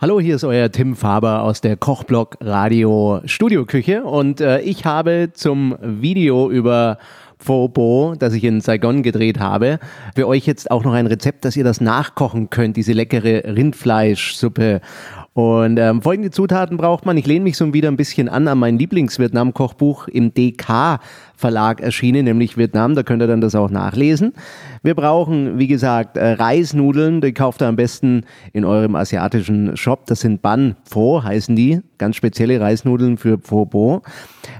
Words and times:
Hallo, 0.00 0.20
hier 0.20 0.36
ist 0.36 0.44
euer 0.44 0.70
Tim 0.70 0.94
Faber 0.94 1.42
aus 1.42 1.60
der 1.60 1.76
Kochblock 1.76 2.36
Radio 2.40 3.20
Studioküche 3.24 4.04
und 4.04 4.40
äh, 4.40 4.60
ich 4.60 4.84
habe 4.84 5.30
zum 5.32 5.76
Video 5.82 6.48
über 6.52 6.98
Phobo, 7.36 8.14
das 8.16 8.32
ich 8.32 8.44
in 8.44 8.60
Saigon 8.60 9.02
gedreht 9.02 9.40
habe, 9.40 9.80
für 10.14 10.28
euch 10.28 10.46
jetzt 10.46 10.70
auch 10.70 10.84
noch 10.84 10.92
ein 10.92 11.08
Rezept, 11.08 11.44
dass 11.44 11.56
ihr 11.56 11.64
das 11.64 11.80
nachkochen 11.80 12.48
könnt, 12.48 12.76
diese 12.76 12.92
leckere 12.92 13.56
Rindfleischsuppe. 13.56 14.82
Und 15.38 15.78
ähm, 15.78 16.02
folgende 16.02 16.32
Zutaten 16.32 16.76
braucht 16.76 17.06
man. 17.06 17.16
Ich 17.16 17.24
lehne 17.24 17.44
mich 17.44 17.56
so 17.56 17.72
wieder 17.72 17.86
ein 17.86 17.96
bisschen 17.96 18.28
an 18.28 18.48
an 18.48 18.58
mein 18.58 18.76
Lieblings-Vietnam-Kochbuch 18.76 20.08
im 20.08 20.34
DK 20.34 20.98
Verlag 21.36 21.80
erschienen, 21.80 22.24
nämlich 22.24 22.56
Vietnam. 22.56 22.96
Da 22.96 23.04
könnt 23.04 23.22
ihr 23.22 23.28
dann 23.28 23.40
das 23.40 23.54
auch 23.54 23.70
nachlesen. 23.70 24.32
Wir 24.82 24.96
brauchen, 24.96 25.60
wie 25.60 25.68
gesagt, 25.68 26.16
äh, 26.16 26.32
Reisnudeln. 26.32 27.20
Die 27.20 27.32
kauft 27.32 27.62
ihr 27.62 27.68
am 27.68 27.76
besten 27.76 28.24
in 28.52 28.64
eurem 28.64 28.96
asiatischen 28.96 29.76
Shop. 29.76 30.06
Das 30.06 30.22
sind 30.22 30.42
Ban 30.42 30.74
Pho, 30.82 31.22
heißen 31.22 31.54
die. 31.54 31.82
Ganz 31.98 32.16
spezielle 32.16 32.60
Reisnudeln 32.60 33.16
für 33.16 33.38
Pho 33.38 33.64
Bo. 33.64 34.02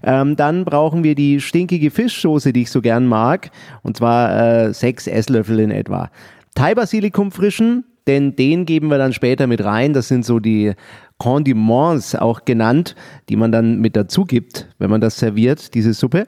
Ähm, 0.04 0.36
dann 0.36 0.64
brauchen 0.64 1.02
wir 1.02 1.16
die 1.16 1.40
stinkige 1.40 1.90
Fischsoße, 1.90 2.52
die 2.52 2.62
ich 2.62 2.70
so 2.70 2.82
gern 2.82 3.08
mag. 3.08 3.50
Und 3.82 3.96
zwar 3.96 4.66
äh, 4.68 4.72
sechs 4.72 5.08
Esslöffel 5.08 5.58
in 5.58 5.72
etwa. 5.72 6.08
Thai-Basilikum 6.54 7.32
frischen, 7.32 7.82
denn 8.08 8.34
den 8.34 8.66
geben 8.66 8.88
wir 8.88 8.98
dann 8.98 9.12
später 9.12 9.46
mit 9.46 9.62
rein. 9.62 9.92
Das 9.92 10.08
sind 10.08 10.24
so 10.24 10.40
die 10.40 10.72
Condiments 11.18 12.14
auch 12.14 12.44
genannt, 12.44 12.96
die 13.28 13.36
man 13.36 13.52
dann 13.52 13.78
mit 13.80 13.94
dazu 13.94 14.24
gibt, 14.24 14.68
wenn 14.78 14.90
man 14.90 15.00
das 15.00 15.18
serviert, 15.18 15.74
diese 15.74 15.92
Suppe. 15.92 16.26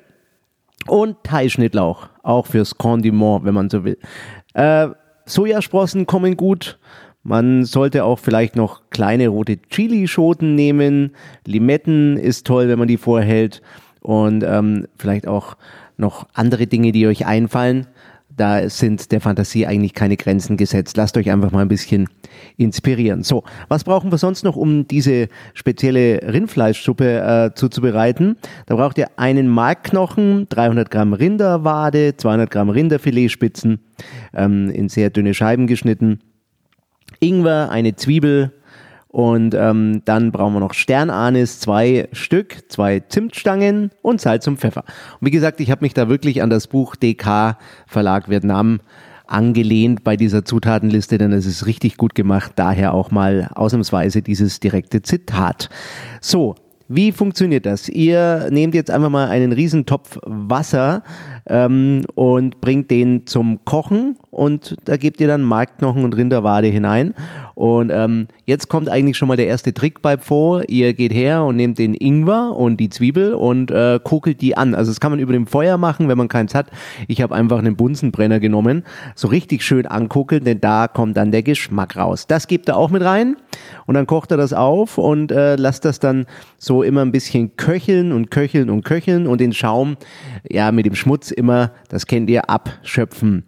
Und 0.86 1.16
Thai-Schnittlauch, 1.24 2.08
auch 2.22 2.46
fürs 2.46 2.76
Condiment, 2.76 3.44
wenn 3.44 3.54
man 3.54 3.70
so 3.70 3.84
will. 3.84 3.98
Äh, 4.54 4.88
Sojasprossen 5.26 6.06
kommen 6.06 6.36
gut. 6.36 6.78
Man 7.22 7.64
sollte 7.64 8.04
auch 8.04 8.18
vielleicht 8.18 8.56
noch 8.56 8.88
kleine 8.90 9.28
rote 9.28 9.58
Chilischoten 9.68 10.54
nehmen. 10.54 11.12
Limetten 11.46 12.16
ist 12.16 12.46
toll, 12.46 12.68
wenn 12.68 12.78
man 12.78 12.88
die 12.88 12.96
vorhält. 12.96 13.62
Und 14.00 14.42
ähm, 14.42 14.86
vielleicht 14.96 15.26
auch 15.26 15.56
noch 15.98 16.26
andere 16.32 16.66
Dinge, 16.66 16.92
die 16.92 17.06
euch 17.06 17.26
einfallen 17.26 17.86
da 18.36 18.68
sind 18.68 19.12
der 19.12 19.20
Fantasie 19.20 19.66
eigentlich 19.66 19.94
keine 19.94 20.16
Grenzen 20.16 20.56
gesetzt. 20.56 20.96
Lasst 20.96 21.16
euch 21.16 21.30
einfach 21.30 21.50
mal 21.50 21.62
ein 21.62 21.68
bisschen 21.68 22.08
inspirieren. 22.56 23.22
So, 23.22 23.44
was 23.68 23.84
brauchen 23.84 24.10
wir 24.10 24.18
sonst 24.18 24.44
noch, 24.44 24.56
um 24.56 24.86
diese 24.86 25.28
spezielle 25.54 26.20
Rindfleischsuppe 26.32 27.50
äh, 27.52 27.54
zuzubereiten? 27.54 28.36
Da 28.66 28.76
braucht 28.76 28.98
ihr 28.98 29.08
einen 29.16 29.48
Markknochen, 29.48 30.46
300 30.48 30.90
Gramm 30.90 31.12
Rinderwade, 31.12 32.16
200 32.16 32.50
Gramm 32.50 32.70
Rinderfiletspitzen 32.70 33.80
ähm, 34.34 34.70
in 34.70 34.88
sehr 34.88 35.10
dünne 35.10 35.34
Scheiben 35.34 35.66
geschnitten, 35.66 36.20
Ingwer, 37.20 37.70
eine 37.70 37.96
Zwiebel, 37.96 38.52
und 39.10 39.54
ähm, 39.54 40.02
dann 40.04 40.30
brauchen 40.30 40.54
wir 40.54 40.60
noch 40.60 40.72
Sternanis, 40.72 41.58
zwei 41.58 42.08
Stück, 42.12 42.58
zwei 42.68 43.00
Zimtstangen 43.00 43.90
und 44.02 44.20
Salz 44.20 44.46
und 44.46 44.60
Pfeffer. 44.60 44.84
Und 45.20 45.26
wie 45.26 45.32
gesagt, 45.32 45.60
ich 45.60 45.72
habe 45.72 45.84
mich 45.84 45.94
da 45.94 46.08
wirklich 46.08 46.42
an 46.42 46.50
das 46.50 46.68
Buch 46.68 46.94
DK 46.94 47.56
Verlag 47.88 48.30
Vietnam 48.30 48.78
angelehnt 49.26 50.04
bei 50.04 50.16
dieser 50.16 50.44
Zutatenliste, 50.44 51.18
denn 51.18 51.32
es 51.32 51.46
ist 51.46 51.66
richtig 51.66 51.96
gut 51.96 52.14
gemacht. 52.14 52.52
Daher 52.54 52.94
auch 52.94 53.10
mal 53.10 53.50
ausnahmsweise 53.54 54.22
dieses 54.22 54.60
direkte 54.60 55.02
Zitat. 55.02 55.70
So, 56.20 56.54
wie 56.92 57.12
funktioniert 57.12 57.66
das? 57.66 57.88
Ihr 57.88 58.48
nehmt 58.50 58.74
jetzt 58.74 58.90
einfach 58.90 59.10
mal 59.10 59.28
einen 59.28 59.52
Riesentopf 59.52 60.18
Wasser 60.24 61.04
ähm, 61.46 62.04
und 62.14 62.60
bringt 62.60 62.90
den 62.90 63.26
zum 63.26 63.64
Kochen 63.64 64.16
und 64.30 64.76
da 64.84 64.96
gebt 64.96 65.20
ihr 65.20 65.26
dann 65.26 65.42
Markknochen 65.42 66.04
und 66.04 66.16
Rinderwade 66.16 66.68
hinein. 66.68 67.14
Und 67.54 67.90
ähm, 67.92 68.28
jetzt 68.46 68.68
kommt 68.68 68.88
eigentlich 68.88 69.16
schon 69.16 69.28
mal 69.28 69.36
der 69.36 69.48
erste 69.48 69.74
Trick 69.74 70.02
bei 70.02 70.16
vor. 70.16 70.62
Ihr 70.68 70.94
geht 70.94 71.12
her 71.12 71.44
und 71.44 71.56
nehmt 71.56 71.78
den 71.78 71.94
Ingwer 71.94 72.56
und 72.56 72.78
die 72.78 72.88
Zwiebel 72.88 73.34
und 73.34 73.70
äh, 73.70 73.98
kokelt 74.02 74.40
die 74.40 74.56
an. 74.56 74.74
Also 74.74 74.92
das 74.92 75.00
kann 75.00 75.10
man 75.10 75.18
über 75.18 75.32
dem 75.32 75.46
Feuer 75.46 75.76
machen, 75.76 76.08
wenn 76.08 76.16
man 76.16 76.28
keins 76.28 76.54
hat. 76.54 76.70
Ich 77.08 77.20
habe 77.22 77.34
einfach 77.34 77.58
einen 77.58 77.76
Bunsenbrenner 77.76 78.40
genommen, 78.40 78.84
so 79.14 79.28
richtig 79.28 79.62
schön 79.62 79.86
ankokeln, 79.86 80.44
denn 80.44 80.60
da 80.60 80.86
kommt 80.88 81.16
dann 81.16 81.32
der 81.32 81.42
Geschmack 81.42 81.96
raus. 81.96 82.26
Das 82.26 82.46
gebt 82.46 82.68
ihr 82.68 82.76
auch 82.76 82.90
mit 82.90 83.02
rein 83.02 83.36
und 83.86 83.94
dann 83.94 84.06
kocht 84.06 84.30
er 84.30 84.36
das 84.36 84.52
auf 84.52 84.96
und 84.96 85.32
äh, 85.32 85.56
lasst 85.56 85.84
das 85.84 85.98
dann 85.98 86.26
so 86.56 86.82
immer 86.82 87.02
ein 87.02 87.12
bisschen 87.12 87.56
köcheln 87.56 88.12
und 88.12 88.30
köcheln 88.30 88.70
und 88.70 88.84
köcheln 88.84 89.26
und 89.26 89.40
den 89.40 89.52
Schaum 89.52 89.96
ja 90.48 90.70
mit 90.72 90.86
dem 90.86 90.94
Schmutz 90.94 91.30
immer, 91.30 91.72
das 91.88 92.06
kennt 92.06 92.30
ihr, 92.30 92.48
abschöpfen 92.48 93.44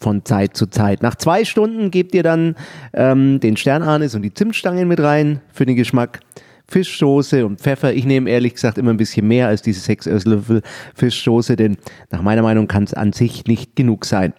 von 0.00 0.24
Zeit 0.24 0.56
zu 0.56 0.66
Zeit. 0.66 1.02
Nach 1.02 1.14
zwei 1.14 1.44
Stunden 1.44 1.90
gebt 1.90 2.14
ihr 2.14 2.22
dann 2.22 2.56
ähm, 2.92 3.40
den 3.40 3.56
Sternanis 3.56 4.14
und 4.14 4.22
die 4.22 4.34
Zimtstangen 4.34 4.88
mit 4.88 5.00
rein 5.00 5.40
für 5.52 5.66
den 5.66 5.76
Geschmack. 5.76 6.20
Fischsoße 6.68 7.46
und 7.46 7.60
Pfeffer. 7.60 7.94
Ich 7.94 8.06
nehme 8.06 8.28
ehrlich 8.28 8.54
gesagt 8.54 8.76
immer 8.76 8.90
ein 8.90 8.96
bisschen 8.96 9.28
mehr 9.28 9.46
als 9.46 9.62
diese 9.62 9.80
sechs 9.80 10.06
Esslöffel 10.06 10.62
Fischsoße, 10.94 11.54
denn 11.54 11.76
nach 12.10 12.22
meiner 12.22 12.42
Meinung 12.42 12.66
kann 12.66 12.82
es 12.82 12.92
an 12.92 13.12
sich 13.12 13.44
nicht 13.46 13.76
genug 13.76 14.04
sein. 14.04 14.32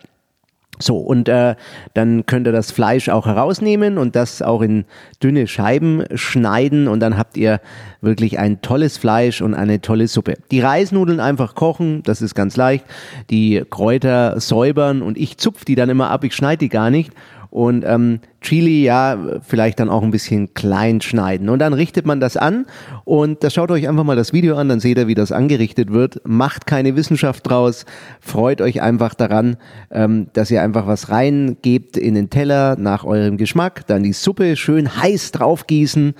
So, 0.79 0.97
und 0.97 1.27
äh, 1.27 1.55
dann 1.93 2.25
könnt 2.25 2.47
ihr 2.47 2.51
das 2.51 2.71
Fleisch 2.71 3.09
auch 3.09 3.25
herausnehmen 3.25 3.97
und 3.97 4.15
das 4.15 4.41
auch 4.41 4.61
in 4.61 4.85
dünne 5.23 5.47
Scheiben 5.47 6.03
schneiden 6.13 6.87
und 6.87 6.99
dann 6.99 7.17
habt 7.17 7.35
ihr 7.37 7.59
wirklich 8.01 8.37
ein 8.37 8.61
tolles 8.61 8.97
Fleisch 8.97 9.41
und 9.41 9.55
eine 9.55 9.81
tolle 9.81 10.07
Suppe. 10.07 10.35
Die 10.51 10.59
Reisnudeln 10.59 11.19
einfach 11.19 11.55
kochen, 11.55 12.03
das 12.03 12.21
ist 12.21 12.35
ganz 12.35 12.55
leicht. 12.57 12.85
Die 13.31 13.63
Kräuter 13.69 14.39
säubern 14.39 15.01
und 15.01 15.17
ich 15.17 15.37
zupf 15.37 15.65
die 15.65 15.75
dann 15.75 15.89
immer 15.89 16.11
ab, 16.11 16.23
ich 16.23 16.35
schneide 16.35 16.59
die 16.59 16.69
gar 16.69 16.91
nicht 16.91 17.11
und 17.49 17.83
ähm, 17.85 18.19
Chili, 18.41 18.83
ja, 18.83 19.17
vielleicht 19.41 19.79
dann 19.79 19.89
auch 19.89 20.03
ein 20.03 20.11
bisschen 20.11 20.53
klein 20.53 21.01
schneiden. 21.01 21.49
Und 21.49 21.59
dann 21.59 21.73
richtet 21.73 22.05
man 22.05 22.19
das 22.19 22.37
an 22.37 22.65
und 23.03 23.43
da 23.43 23.49
schaut 23.49 23.71
euch 23.71 23.87
einfach 23.87 24.03
mal 24.03 24.15
das 24.15 24.33
Video 24.33 24.55
an, 24.55 24.69
dann 24.69 24.79
seht 24.79 24.97
ihr, 24.97 25.07
wie 25.07 25.15
das 25.15 25.31
angerichtet 25.31 25.91
wird. 25.91 26.21
Macht 26.25 26.67
keine 26.67 26.95
Wissenschaft 26.95 27.49
draus, 27.49 27.85
freut 28.19 28.61
euch 28.61 28.81
einfach 28.81 29.13
daran, 29.13 29.57
ähm, 29.91 30.27
dass 30.33 30.51
ihr 30.51 30.61
einfach 30.61 30.87
was 30.87 31.09
reingebt 31.09 31.97
in 31.97 32.15
den 32.15 32.29
Teller 32.29 32.75
nach 32.77 33.03
eurem 33.03 33.37
Geschmack, 33.37 33.87
dann 33.87 34.03
die 34.03 34.13
Suppe 34.13 34.55
schön 34.55 35.01
heiß 35.01 35.31
draufgießen 35.31 36.13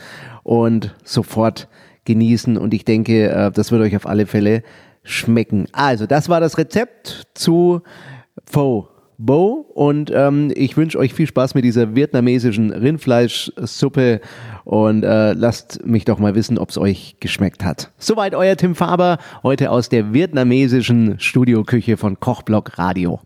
und 0.43 0.95
sofort 1.03 1.67
genießen. 2.05 2.57
Und 2.57 2.73
ich 2.73 2.85
denke, 2.85 3.29
äh, 3.29 3.51
das 3.51 3.71
wird 3.71 3.81
euch 3.81 3.95
auf 3.95 4.07
alle 4.07 4.25
Fälle 4.25 4.63
schmecken. 5.03 5.67
Also, 5.71 6.05
das 6.05 6.29
war 6.29 6.39
das 6.39 6.57
Rezept 6.57 7.27
zu 7.33 7.81
Pho. 8.45 8.89
Bo 9.17 9.65
und 9.73 10.11
ähm, 10.13 10.51
ich 10.55 10.77
wünsche 10.77 10.99
euch 10.99 11.13
viel 11.13 11.25
Spaß 11.25 11.55
mit 11.55 11.65
dieser 11.65 11.95
vietnamesischen 11.95 12.71
Rindfleischsuppe 12.71 14.21
und 14.63 15.03
äh, 15.03 15.33
lasst 15.33 15.85
mich 15.85 16.05
doch 16.05 16.19
mal 16.19 16.35
wissen, 16.35 16.59
ob 16.59 16.69
es 16.69 16.77
euch 16.77 17.17
geschmeckt 17.19 17.65
hat. 17.65 17.91
Soweit 17.97 18.35
euer 18.35 18.55
Tim 18.55 18.75
Faber, 18.75 19.17
heute 19.41 19.71
aus 19.71 19.89
der 19.89 20.13
vietnamesischen 20.13 21.19
Studioküche 21.19 21.97
von 21.97 22.19
Kochblock 22.19 22.77
Radio. 22.77 23.19